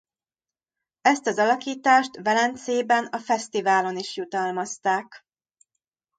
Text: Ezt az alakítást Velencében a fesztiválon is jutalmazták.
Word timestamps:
Ezt 1.01 1.27
az 1.27 1.37
alakítást 1.37 2.17
Velencében 2.23 3.05
a 3.05 3.17
fesztiválon 3.19 3.97
is 3.97 4.15
jutalmazták. 4.15 5.25